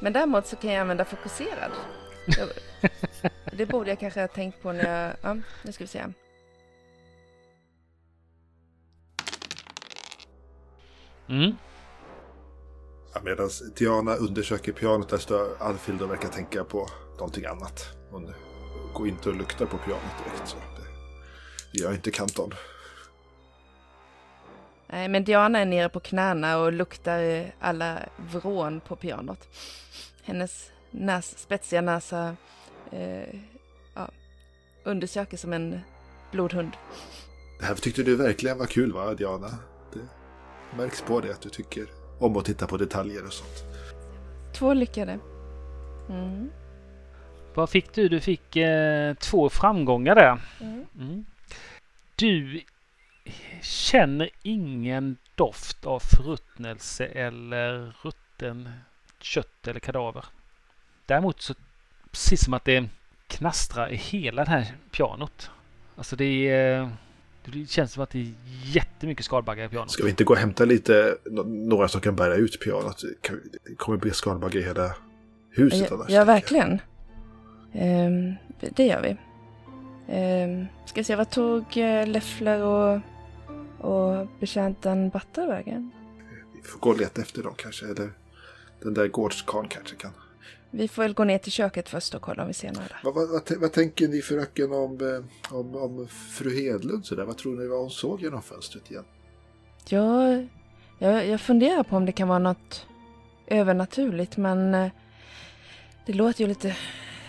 [0.00, 1.70] Men däremot så kan jag använda fokuserad.
[3.52, 5.16] Det borde jag kanske ha tänkt på när jag...
[5.22, 6.04] Ja, nu ska vi se.
[11.28, 11.56] Mm.
[13.14, 17.88] Ja, Medan Diana undersöker pianot där står Alfhild och verkar tänka på någonting annat.
[18.10, 18.34] Hon
[18.94, 20.48] går inte och luktar på pianot direkt.
[20.48, 20.86] Så det,
[21.72, 22.52] det gör inte Kanton.
[24.86, 29.48] Nej, men Diana är nere på knäna och luktar eh, alla vrån på pianot.
[30.22, 32.36] Hennes näs, spetsiga näsa
[32.92, 33.34] eh,
[33.94, 34.08] ja,
[34.84, 35.80] undersöker som en
[36.32, 36.70] blodhund.
[37.58, 39.50] Det här tyckte du verkligen var kul va, Diana?
[39.92, 40.08] Det
[40.76, 41.86] märks på det att du tycker
[42.18, 43.64] om att titta på detaljer och sånt.
[44.54, 45.18] Två lyckade.
[46.08, 46.50] Mm.
[47.54, 48.08] Vad fick du?
[48.08, 50.40] Du fick eh, två framgångar där.
[50.60, 50.86] Mm.
[50.98, 51.24] Mm.
[52.16, 52.62] Du
[53.62, 58.68] känner ingen doft av förruttnelse eller rutten
[59.20, 60.24] kött eller kadaver.
[61.06, 61.54] Däremot så
[62.10, 62.88] precis som att det
[63.26, 65.50] knastrar i hela det här pianot.
[65.96, 66.90] Alltså det är...
[67.44, 68.32] Det känns som att det är
[68.64, 69.90] jättemycket skalbaggar i pianot.
[69.90, 73.02] Ska vi inte gå och hämta lite, nå- några som kan bära ut pianot?
[73.64, 74.94] Det kommer bli skalbagge i hela
[75.50, 76.10] huset Ja, annars.
[76.10, 76.80] ja, verkligen.
[77.72, 79.16] Ehm, det gör vi.
[80.08, 83.00] Ehm, ska vi se, vad tog eh, Leffler och,
[83.86, 85.90] och betjänten Batter vägen?
[86.54, 87.86] Vi får gå och leta efter dem kanske.
[87.86, 88.10] Eller
[88.82, 90.10] den där gårdskarln kanske kan.
[90.70, 92.96] Vi får väl gå ner till köket först och kolla om vi ser några.
[93.04, 97.06] Vad, vad, vad, vad tänker ni fröken om, eh, om, om fru Hedlund?
[97.06, 97.24] Så där?
[97.24, 99.04] Vad tror ni vad hon såg genom fönstret igen?
[99.88, 100.42] Ja,
[100.98, 102.86] jag, jag funderar på om det kan vara något
[103.46, 104.90] övernaturligt, men eh,
[106.06, 106.76] det låter ju lite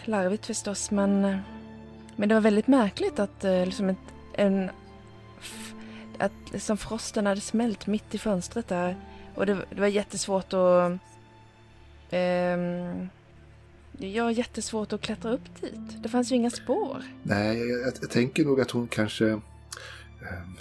[0.05, 1.37] larvigt förstås, men, eh,
[2.15, 3.97] men det var väldigt märkligt att liksom ett,
[4.33, 4.69] en,
[6.19, 8.95] att liksom frosten hade smält mitt i fönstret där
[9.35, 10.99] och det, det var jättesvårt att
[12.09, 13.09] ehm,
[13.99, 16.03] Ja, jättesvårt att klättra upp dit.
[16.03, 17.03] Det fanns ju inga spår.
[17.23, 19.39] Nej, jag, jag, jag tänker nog att hon kanske, eh,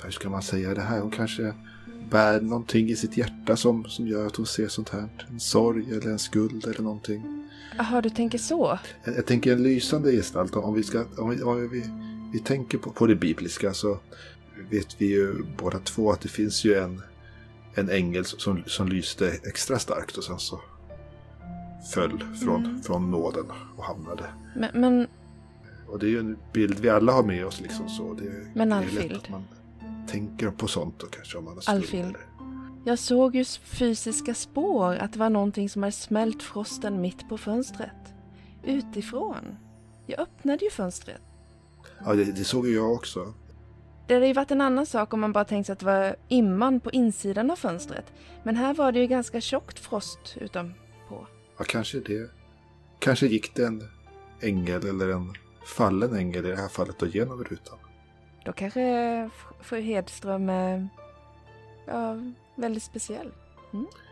[0.04, 1.54] hur ska man säga det här, hon kanske
[2.10, 5.08] bär någonting i sitt hjärta som, som gör att hon ser sånt här.
[5.30, 7.48] En sorg eller en skuld eller någonting.
[7.76, 8.78] Jaha, du tänker så?
[9.04, 11.82] Jag, jag tänker en lysande gestalt, om vi, ska, om vi, om vi,
[12.32, 13.98] vi tänker på, på det bibliska så
[14.70, 17.02] vet vi ju båda två att det finns ju en,
[17.74, 20.60] en ängel som, som lyste extra starkt och sen så
[21.94, 22.82] föll från, Mm.
[22.82, 24.24] från nåden och hamnade.
[24.56, 25.06] Men, men
[25.88, 28.14] Och det är ju en bild vi alla har med oss liksom så.
[28.14, 29.28] Det, Men Alfhild.
[29.30, 29.44] man
[30.08, 32.16] tänker på sånt och kanske om man har Alfhild.
[32.84, 37.38] jag såg ju fysiska spår att det var någonting som hade smält frosten mitt på
[37.38, 37.90] fönstret.
[38.64, 39.56] Utifrån.
[40.06, 41.20] Jag öppnade ju fönstret.
[42.04, 43.34] Ja, det, det såg ju jag också.
[44.06, 46.16] Det hade ju varit en annan sak om man bara tänkt sig att det var
[46.28, 48.12] imman på insidan av fönstret.
[48.42, 51.26] Men här var det ju ganska tjockt frost utanpå.
[51.58, 52.30] Ja, kanske det.
[52.98, 53.88] Kanske gick det en
[54.40, 55.34] ängel eller en
[55.76, 57.78] fallen ängel i det här fallet då genom rutan.
[58.44, 60.88] Då kanske fru Hedström är
[61.86, 62.16] ja,
[62.54, 63.30] väldigt speciell.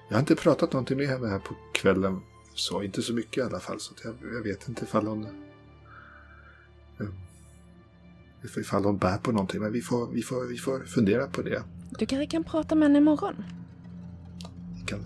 [0.09, 2.21] Jag har inte pratat någonting med henne här på kvällen.
[2.55, 3.81] Så inte så mycket i alla fall.
[3.81, 5.27] Så jag, jag vet inte ifall hon...
[6.99, 7.15] Um,
[8.57, 9.61] ifall hon bär på någonting.
[9.61, 11.63] Men vi får, vi får, vi får fundera på det.
[11.99, 13.45] Du kanske kan prata med henne imorgon?
[14.81, 15.05] Vi, kan,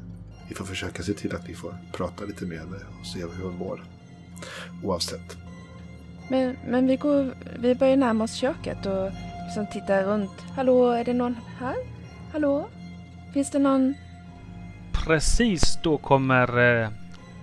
[0.49, 3.45] vi får försöka se till att vi får prata lite med henne och se hur
[3.45, 3.85] hon mår.
[4.83, 5.37] Oavsett.
[6.29, 9.11] Men, men vi, går, vi börjar närma oss köket och
[9.45, 10.41] liksom tittar runt.
[10.57, 11.77] Hallå, är det någon här?
[12.33, 12.69] Hallå?
[13.35, 13.95] Finns det någon?
[14.93, 16.91] Precis då kommer eh,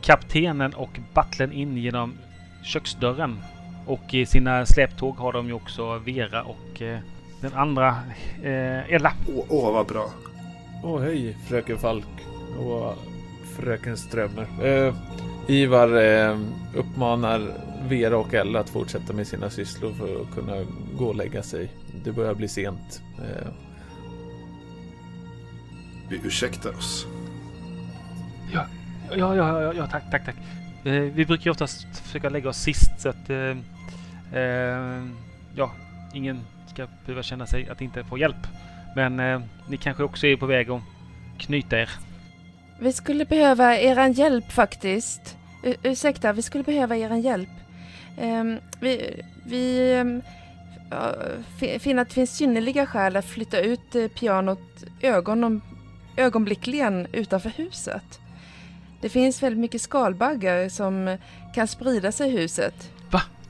[0.01, 2.13] kaptenen och butlern in genom
[2.63, 3.39] köksdörren.
[3.85, 6.99] Och i sina släptåg har de ju också Vera och eh,
[7.41, 7.89] den andra
[8.43, 9.13] eh, Ella.
[9.35, 10.09] Åh, åh vad bra.
[10.83, 12.07] Åh hej fröken Falk
[12.59, 12.97] och
[13.57, 14.47] fröken Strömmer.
[14.63, 14.95] Eh,
[15.47, 16.37] Ivar eh,
[16.75, 17.41] uppmanar
[17.89, 20.55] Vera och Ella att fortsätta med sina sysslor för att kunna
[20.97, 21.69] gå och lägga sig.
[22.03, 23.01] Det börjar bli sent.
[23.17, 23.47] Eh,
[26.09, 27.07] Vi ursäktar oss.
[28.53, 28.65] Ja,
[29.09, 30.35] ja, ja, ja, ja tack, tack, tack.
[30.85, 33.29] Eh, vi brukar ju oftast försöka lägga oss sist så att
[34.33, 35.05] eh,
[35.55, 35.71] ja,
[36.13, 36.39] ingen
[36.73, 38.47] ska behöva känna sig att inte få hjälp.
[38.95, 40.81] Men eh, ni kanske också är på väg att
[41.37, 41.89] knyta er.
[42.79, 45.37] Vi skulle behöva eran hjälp faktiskt.
[45.63, 47.49] U- ursäkta, vi skulle behöva eran hjälp.
[48.17, 49.93] Ehm, vi vi
[51.59, 54.59] fi- finner att det finns synnerliga skäl att flytta ut eh, pianot
[55.01, 55.61] ögon,
[56.17, 58.19] ögonblickligen utanför huset.
[59.01, 61.17] Det finns väldigt mycket skalbaggar som
[61.55, 62.91] kan sprida sig i huset.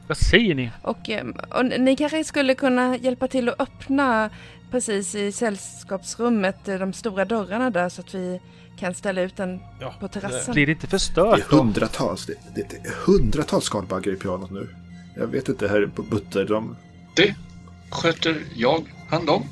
[0.08, 0.72] Vad säger ni?
[0.82, 4.30] Och, ehm, och ni kanske skulle kunna hjälpa till att öppna
[4.72, 8.42] precis i sällskapsrummet eh, de stora dörrarna där så att vi
[8.80, 10.54] kan ställa ut den ja, på terrassen.
[10.54, 11.58] Blir det inte Det förstört är då?
[11.58, 14.70] hundratals, det, det, det är hundratals skalbaggar i pianot nu.
[15.18, 16.76] Jag vet inte, herr Butter, de,
[17.16, 17.36] Det
[17.90, 19.44] sköter jag hand om.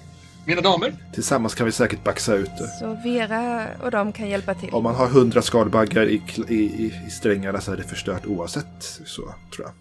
[0.46, 0.94] Mina damer.
[1.14, 2.68] tillsammans kan vi säkert baxa ut det.
[2.68, 4.70] Så Vera och de kan hjälpa till.
[4.70, 6.56] Om man har hundra skalbaggar i, i,
[7.08, 8.84] i strängarna så är det förstört oavsett.
[9.06, 9.22] Så,
[9.56, 9.72] tror jag.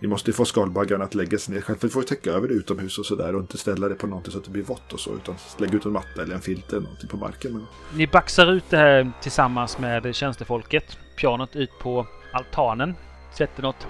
[0.00, 1.60] Vi måste ju få skalbaggarna att lägga sig ner.
[1.60, 4.32] Självklart får ju täcka över det utomhus och sådär och inte ställa det på någonting
[4.32, 5.14] så att det blir vått och så.
[5.14, 7.52] Utan lägga ut en matta eller en filt eller någonting på marken.
[7.52, 10.98] Men Ni baxar ut det här tillsammans med tjänstefolket.
[11.16, 12.94] Pianot ut på altanen.
[13.34, 13.86] Sätter något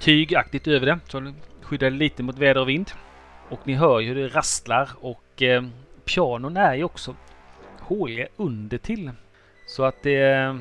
[0.00, 2.90] tygaktigt över det så det skyddar det lite mot väder och vind.
[3.48, 5.64] Och ni hör ju hur det rasslar och eh,
[6.04, 7.16] pianon är ju också
[7.80, 9.10] håliga under till.
[9.66, 10.56] Så att det, eh,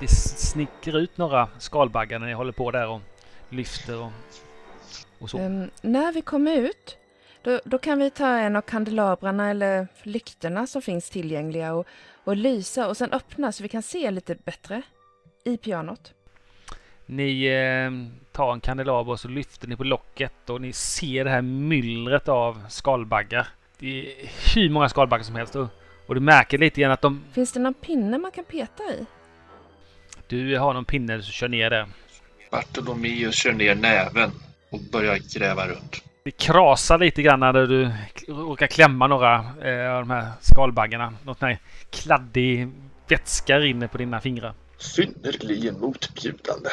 [0.00, 3.00] det snickrar ut några skalbaggar när ni håller på där och
[3.48, 4.12] lyfter och,
[5.18, 5.38] och så.
[5.38, 6.96] Ehm, när vi kommer ut,
[7.42, 11.86] då, då kan vi ta en av kandelabrarna eller lyktorna som finns tillgängliga och,
[12.24, 14.82] och lysa och sen öppna så vi kan se lite bättre
[15.44, 16.12] i pianot.
[17.06, 17.90] Ni eh,
[18.32, 22.28] tar en kandelaber och så lyfter ni på locket och ni ser det här myllret
[22.28, 23.48] av skalbaggar.
[23.78, 25.68] Det är hur många skalbaggar som helst och,
[26.06, 27.24] och du märker lite grann att de...
[27.32, 29.06] Finns det någon pinne man kan peta i?
[30.26, 31.86] Du har någon pinne som kör ner där.
[32.54, 34.30] Bartolomeus kör ner näven
[34.70, 36.02] och börjar gräva runt.
[36.24, 37.90] Det krasar lite grann när du
[38.28, 41.14] råkar klämma några eh, av de här skalbaggarna.
[41.24, 41.58] Något sån här
[41.90, 42.68] kladdig
[43.08, 44.54] vätska rinner på dina fingrar.
[44.78, 46.70] Synnerligen motbjudande.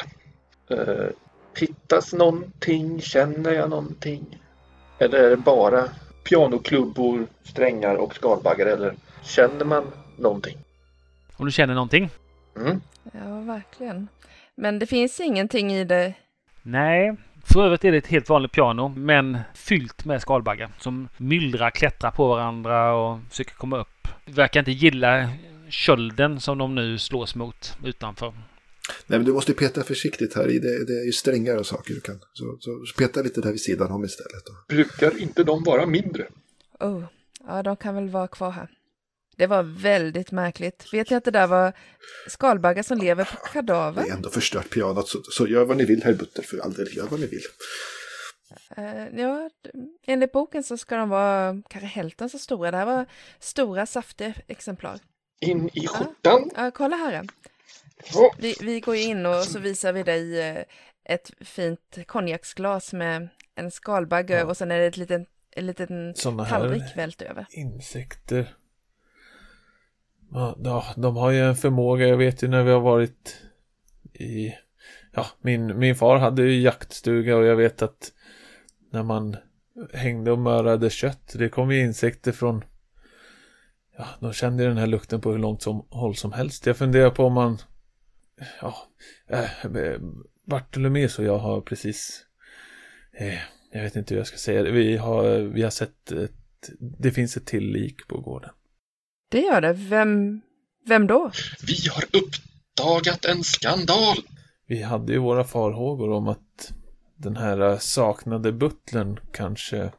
[0.72, 1.10] Uh,
[1.54, 3.02] pittas någonting?
[3.02, 4.40] Känner jag någonting?
[5.00, 5.84] Eller är det bara
[6.24, 8.66] pianoklubbor, strängar och skalbaggar?
[8.66, 10.58] Eller känner man någonting?
[11.38, 12.10] Om du känner någonting?
[12.56, 12.82] Mm.
[13.04, 14.08] Ja, verkligen.
[14.58, 16.14] Men det finns ingenting i det.
[16.62, 17.18] Nej.
[17.44, 22.12] För övrigt är det ett helt vanligt piano, men fyllt med skalbaggar som myllrar, klättrar
[22.12, 24.08] på varandra och försöker komma upp.
[24.26, 25.30] Verkar inte gilla
[25.70, 28.34] kölden som de nu slås mot utanför.
[29.08, 30.60] Nej, men du måste peta försiktigt här i.
[30.60, 32.20] Det, det är ju strängar och saker du kan.
[32.34, 34.46] Så, så, så peta lite där vid sidan om istället.
[34.46, 34.76] Då.
[34.76, 36.28] Brukar inte de vara mindre?
[36.80, 37.04] Oh,
[37.48, 38.70] ja, de kan väl vara kvar här.
[39.36, 40.94] Det var väldigt märkligt.
[40.94, 41.74] Vet ni att det där var
[42.28, 44.04] skalbaggar som lever på Det kadaver?
[44.04, 45.08] är ändå förstört pianot.
[45.10, 46.44] Så, så gör vad ni vill, herr Butter.
[46.44, 47.42] För all del, gör vad ni vill.
[48.78, 49.50] Eh, ja,
[50.08, 52.72] enligt boken så ska de vara kanske hälften så stora.
[52.72, 53.06] Det här var
[53.40, 55.00] stora, saftiga exemplar.
[55.40, 56.50] In i skjortan.
[56.56, 57.28] Ja, kolla här.
[58.40, 60.64] Vi, vi går in och så visar vi dig eh,
[61.06, 64.46] ett fint konjaksglas med en skalbagge Ja.
[64.46, 66.14] och sen är det ett litet, en liten
[66.50, 67.46] tallrik vält över.
[67.50, 68.56] insekter.
[70.34, 72.08] Ja, de har ju en förmåga.
[72.08, 73.42] Jag vet ju när vi har varit
[74.14, 74.54] i...
[75.14, 78.12] Ja, min, min far hade ju jaktstuga och jag vet att
[78.92, 79.38] när man
[79.94, 82.64] hängde och mörade kött, det kom ju insekter från...
[83.98, 86.66] Ja, de kände ju den här lukten på hur långt som, håll som helst.
[86.66, 87.58] Jag funderar på om man...
[88.62, 88.76] Ja,
[89.28, 90.00] eh, eh, äh,
[90.46, 92.26] Bartolomeus och jag har precis...
[93.14, 93.40] Eh,
[93.72, 94.72] jag vet inte hur jag ska säga det.
[94.72, 96.32] Vi har, vi har sett ett
[96.80, 98.50] det finns ett till lik på gården.
[99.32, 99.74] Det gör det.
[99.74, 100.42] Vem,
[100.88, 101.32] vem då?
[101.68, 104.18] Vi har uppdagat en skandal.
[104.68, 106.74] Vi hade ju våra farhågor om att
[107.16, 109.92] den här saknade butlern kanske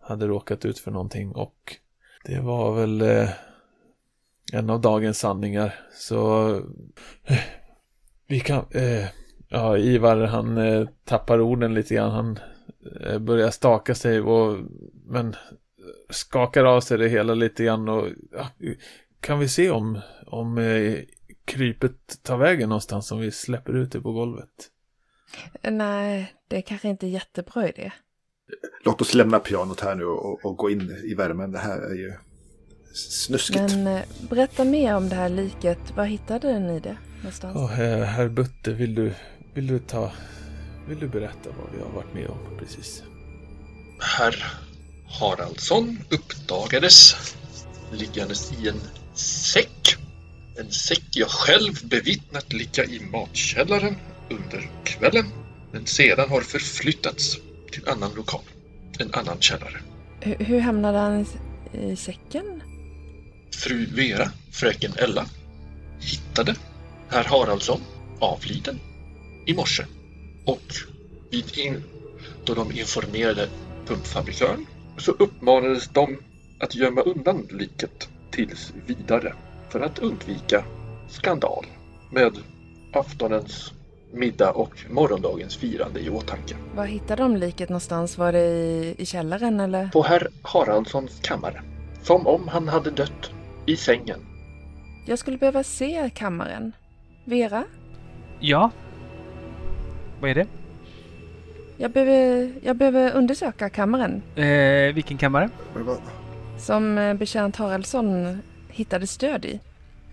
[0.00, 1.76] hade råkat ut för någonting och
[2.24, 3.30] det var väl eh,
[4.52, 5.74] en av dagens sanningar.
[5.92, 6.54] Så
[7.24, 7.38] eh,
[8.26, 8.64] vi kan...
[8.70, 9.06] Eh,
[9.48, 12.10] ja, Ivar han eh, tappar orden lite grann.
[12.10, 12.38] Han
[13.06, 14.58] eh, börjar staka sig och
[15.06, 15.36] men
[16.10, 18.48] skakar av sig det hela lite grann och ja,
[19.20, 20.98] kan vi se om, om eh,
[21.44, 24.48] krypet tar vägen någonstans om vi släpper ut det på golvet?
[25.62, 27.92] Nej, det är kanske inte jättebra idé.
[28.84, 31.52] Låt oss lämna pianot här nu och, och gå in i värmen.
[31.52, 32.12] Det här är ju
[32.94, 33.60] snuskigt.
[33.60, 35.96] Men eh, berätta mer om det här liket.
[35.96, 37.56] Var hittade ni det någonstans?
[37.56, 39.12] Oh, herr, herr Butte, vill du,
[39.54, 40.12] vill du ta...
[40.88, 43.02] Vill du berätta vad vi har varit med om precis?
[44.00, 44.44] Herr
[45.10, 47.14] Haraldsson uppdagades
[47.92, 48.80] liggandes i en
[49.14, 49.96] säck.
[50.58, 53.96] En säck jag själv bevittnat ligga i matkällaren
[54.30, 55.26] under kvällen.
[55.72, 57.38] Men sedan har förflyttats
[57.70, 58.42] till annan lokal.
[58.98, 59.80] En annan källare.
[60.20, 61.26] Hur, hur hamnade han
[61.72, 62.62] i, säcken?
[63.54, 65.26] Fru Vera, fröken Ella,
[66.00, 66.54] hittade
[67.08, 67.80] herr Haraldsson
[68.20, 68.80] avliden
[69.46, 69.84] i morse.
[70.44, 70.74] Och
[71.30, 71.84] vid in,
[72.44, 73.48] då de informerade
[73.86, 74.66] pumpfabrikören
[74.98, 76.16] så uppmanades de
[76.60, 79.34] att gömma undan liket tills vidare
[79.68, 80.64] för att undvika
[81.08, 81.66] skandal
[82.12, 82.32] med
[82.92, 83.72] aftonens
[84.12, 86.56] middag och morgondagens firande i åtanke.
[86.74, 88.18] Var hittade de liket någonstans?
[88.18, 89.88] Var det i, i källaren eller?
[89.88, 91.62] På herr Haraldssons kammare.
[92.02, 93.30] Som om han hade dött
[93.66, 94.20] i sängen.
[95.06, 96.72] Jag skulle behöva se kammaren.
[97.24, 97.64] Vera?
[98.40, 98.70] Ja.
[100.20, 100.46] Vad är det?
[101.80, 105.48] Jag behöver, jag behöver undersöka kammaren Eh, vilken kammare?
[106.58, 108.38] Som eh, betjänt Haraldsson
[108.68, 109.60] hittade stöd i.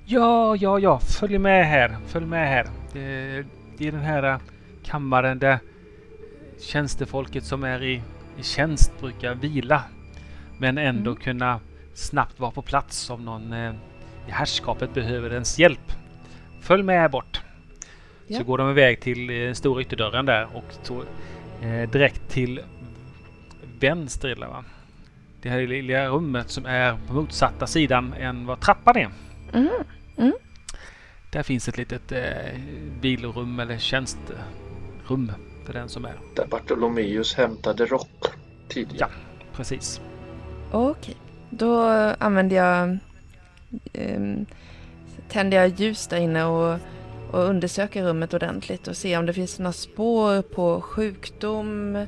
[0.06, 1.00] Ja, ja, ja.
[1.00, 1.98] Följ med här.
[2.08, 2.68] Följ med här.
[2.94, 3.46] Det,
[3.78, 4.38] det är den här eh,
[4.84, 5.60] kammaren där
[6.62, 8.02] tjänstefolket som är i,
[8.40, 9.84] i tjänst brukar vila.
[10.60, 11.24] Men ändå Mm.
[11.24, 11.60] kunna
[11.94, 13.72] snabbt vara på plats om någon eh,
[14.28, 15.92] i herrskapet behöver ens hjälp.
[16.62, 17.42] Följ med här bort.
[18.28, 18.38] Ja.
[18.38, 20.74] Så går de iväg till eh, stora ytterdörren där och
[21.62, 22.62] eh, direkt till
[23.80, 24.64] vänster det, va?
[25.42, 29.10] Det här lilla rummet som är på motsatta sidan än vad trappan är.
[29.54, 30.34] Mm.
[31.32, 32.60] Där finns ett litet eh,
[33.02, 35.32] vilorum eller tjänsterum
[35.66, 36.14] för den som är.
[36.36, 38.26] Där Bartolomeus hämtade rock
[38.68, 38.98] tidigare.
[39.00, 39.08] Ja.
[39.54, 40.02] Precis.
[40.72, 41.16] Okej,
[41.50, 41.82] då
[42.20, 42.98] använder jag...
[43.94, 44.46] ehm,
[45.30, 46.80] tänder jag ljus där inne och,
[47.36, 52.06] och undersöker rummet ordentligt och ser om det finns några spår på sjukdom,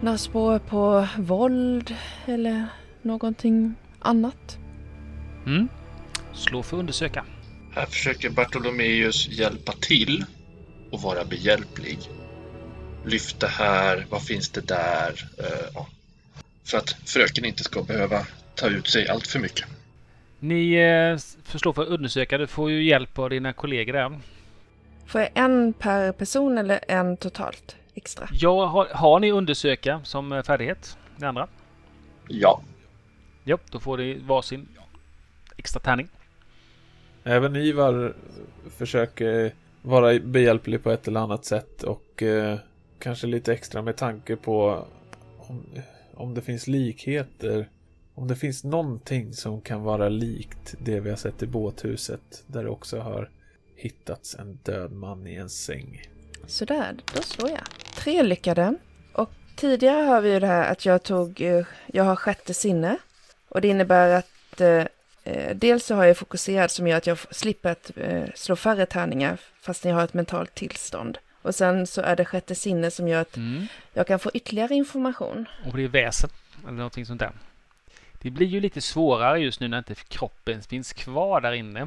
[0.00, 1.94] några spår på våld
[2.26, 2.66] eller
[3.02, 4.58] någonting annat.
[5.46, 5.68] Mm.
[6.32, 7.24] Slå för att undersöka.
[7.74, 10.24] Här försöker Bartolomeus hjälpa till
[10.90, 11.98] och vara behjälplig.
[13.04, 15.28] Lyfta här, vad finns det där?
[15.38, 15.86] Eh.
[16.64, 19.66] För att fröken inte ska behöva ta ut sig allt för mycket.
[20.44, 22.38] Ni eh, får slå för att undersöka.
[22.38, 24.20] Du får ju hjälp av dina kollegor där.
[25.06, 28.28] Får jag en per person eller en totalt extra?
[28.32, 30.98] Ja, har, har ni undersöka som eh, färdighet?
[31.16, 31.48] Det andra?
[32.28, 32.60] Ja,
[33.44, 34.68] Ja, då får ni varsin
[35.56, 36.08] extra tärning.
[37.24, 38.14] Även Ivar
[38.76, 42.58] försöker vara behjälplig på ett eller annat sätt och eh,
[42.98, 44.86] kanske lite extra med tanke på
[45.38, 45.64] om,
[46.14, 47.68] om det finns likheter.
[48.14, 52.62] Om det finns någonting som kan vara likt det vi har sett i båthuset där
[52.64, 53.30] det också har
[53.76, 56.02] hittats en död man i en säng.
[56.46, 57.60] Sådär, då slår jag.
[57.94, 58.74] Tre lyckade.
[59.12, 62.96] Och tidigare har vi ju det här att jag tog, eh, jag har sjätte sinne.
[63.48, 64.84] Och det innebär att eh,
[65.24, 68.86] eh, dels så har jag fokuserad som gör att jag slipper att eh, slå färre
[68.86, 71.18] tärningar fast jag har ett mentalt tillstånd.
[71.42, 73.66] Och sen så är det sjätte sinne som gör att Mm.
[73.92, 75.46] jag kan få ytterligare information.
[75.70, 76.30] Och det är väsen
[76.62, 77.32] eller någonting sånt där.
[78.24, 81.80] Det blir ju lite svårare just nu när inte kroppen finns kvar där inne.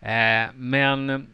[0.00, 1.28] Eh, men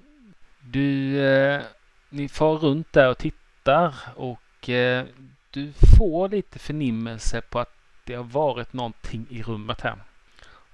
[0.60, 1.62] du, eh,
[2.08, 5.06] ni far runt där och tittar och eh,
[5.50, 9.96] du får lite förnimmelse på att det har varit någonting i rummet här.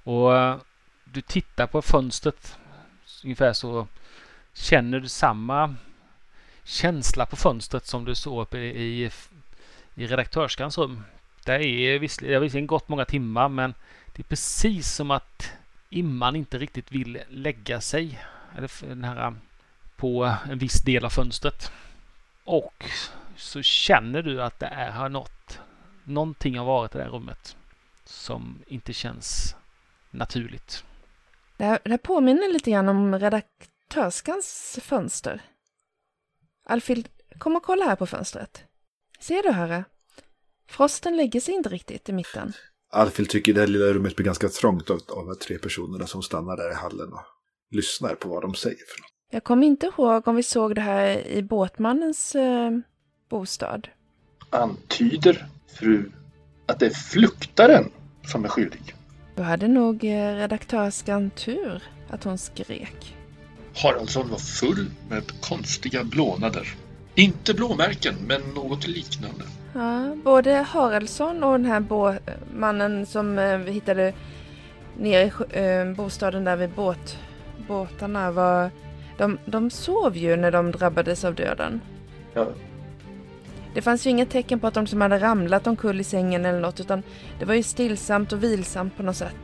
[0.05, 0.61] Och
[1.05, 2.59] du tittar på fönstret
[3.25, 3.87] ungefär så
[4.55, 5.75] känner du samma
[6.65, 9.11] känsla på fönstret som du såg uppe i,
[9.95, 11.05] i redaktörskans rum.
[11.49, 13.75] Det är visserligen, det har visserligen gått många timmar men
[14.17, 15.53] det är precis som att
[15.91, 18.21] imman inte riktigt vill lägga sig
[18.57, 19.35] eller den här,
[19.97, 21.73] på en viss del av fönstret.
[22.45, 22.85] Och
[23.37, 25.61] så känner du att det är, har något,
[26.05, 27.57] någonting har varit i det här rummet
[28.05, 29.57] som inte känns
[30.11, 30.85] naturligt.
[31.57, 35.41] Det här, det här påminner lite grann om redaktörskans fönster.
[36.65, 38.65] Alfhild, kom och kolla här på fönstret.
[39.19, 39.83] Ser du, Harry?
[40.69, 42.53] Frosten lägger sig inte riktigt i mitten.
[42.91, 46.23] Alfhild tycker det här lilla rummet blir ganska trångt av, av de tre personerna som
[46.23, 47.21] stannar där i hallen och
[47.71, 48.77] lyssnar på vad de säger.
[48.77, 49.11] För något.
[49.31, 52.71] Jag kommer inte ihåg om vi såg det här i båtmannens eh,
[53.31, 53.89] bostad.
[54.51, 55.47] Antyder
[55.79, 56.11] fru
[56.67, 57.91] att det är fluktaren
[58.27, 58.95] som är skyldig?
[59.37, 63.17] Då hade nog eh, redaktörskan tur att hon skrek.
[63.77, 66.75] Haraldsson var full med konstiga blånader.
[67.15, 69.45] Inte blåmärken, men något liknande.
[69.75, 72.19] Ja, både Haraldsson och den här bå-
[72.55, 74.13] mannen som eh, vi hittade
[74.97, 77.19] nere i eh, bostaden där vid båt,
[77.69, 78.71] båtarna var...
[79.19, 81.81] De, de sov ju när de drabbades av döden.
[82.35, 82.47] Ja,
[83.75, 86.61] Det fanns ju inget tecken på att de som hade ramlat omkull i sängen eller
[86.61, 87.03] något utan
[87.39, 89.35] det var ju stillsamt och vilsamt på något sätt.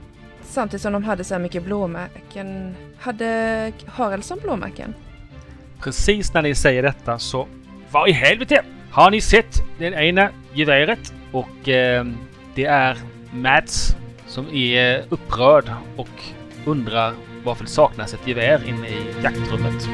[0.42, 2.74] Samtidigt som de hade så här mycket blåmärken.
[2.98, 4.94] Hade Haraldsson blåmärken?
[5.80, 7.46] Precis när ni säger detta så...
[7.90, 8.62] Vad i helvete!
[8.94, 11.14] Har ni sett det ena geväret?
[11.32, 12.06] Och eh,
[12.54, 12.98] det är
[13.32, 16.08] Mads som är upprörd och
[16.64, 17.14] undrar
[17.44, 19.88] varför det saknas ett gevär inne i jaktrummet.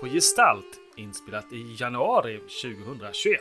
[0.00, 3.40] På Gestalt, inspelat i januari 2021.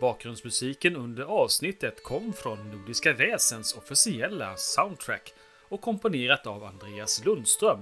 [0.00, 5.32] Bakgrundsmusiken under avsnittet kom från Nordiska Väsens officiella soundtrack
[5.68, 7.78] och komponerat av Andreas Lundström,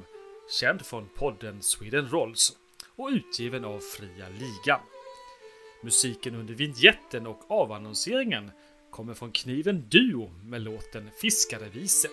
[0.60, 2.56] känd från podden Sweden Rolls
[2.96, 4.80] och utgiven av Fria Ligan.
[5.82, 8.50] Musiken under vignetten och avannonseringen
[8.90, 12.08] kommer från Kniven Duo med låten Fiskarevise.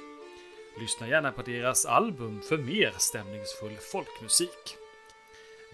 [0.79, 4.78] Lyssna gärna på deras album för mer stämningsfull folkmusik.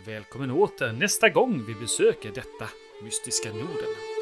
[0.03, 2.69] Välkommen åter nästa gång vi besöker detta
[3.03, 4.14] mystiska Norden.